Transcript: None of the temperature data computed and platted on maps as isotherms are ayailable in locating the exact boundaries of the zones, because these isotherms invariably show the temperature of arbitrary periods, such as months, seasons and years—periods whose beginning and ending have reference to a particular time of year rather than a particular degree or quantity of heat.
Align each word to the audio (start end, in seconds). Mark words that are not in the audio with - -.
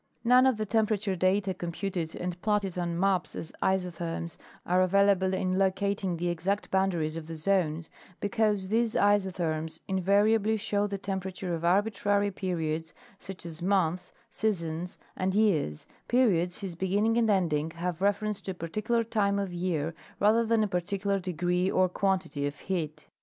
None 0.23 0.47
of 0.47 0.57
the 0.57 0.65
temperature 0.65 1.15
data 1.15 1.53
computed 1.53 2.15
and 2.15 2.41
platted 2.41 2.75
on 2.75 2.99
maps 2.99 3.35
as 3.35 3.53
isotherms 3.61 4.35
are 4.65 4.87
ayailable 4.87 5.31
in 5.31 5.59
locating 5.59 6.17
the 6.17 6.27
exact 6.29 6.71
boundaries 6.71 7.15
of 7.15 7.27
the 7.27 7.35
zones, 7.35 7.91
because 8.19 8.69
these 8.69 8.95
isotherms 8.95 9.79
invariably 9.87 10.57
show 10.57 10.87
the 10.87 10.97
temperature 10.97 11.53
of 11.53 11.63
arbitrary 11.63 12.31
periods, 12.31 12.95
such 13.19 13.45
as 13.45 13.61
months, 13.61 14.11
seasons 14.31 14.97
and 15.15 15.35
years—periods 15.35 16.57
whose 16.61 16.73
beginning 16.73 17.15
and 17.19 17.29
ending 17.29 17.69
have 17.69 18.01
reference 18.01 18.41
to 18.41 18.49
a 18.53 18.55
particular 18.55 19.03
time 19.03 19.37
of 19.37 19.53
year 19.53 19.93
rather 20.19 20.43
than 20.43 20.63
a 20.63 20.67
particular 20.67 21.19
degree 21.19 21.69
or 21.69 21.87
quantity 21.87 22.47
of 22.47 22.57
heat. 22.57 23.05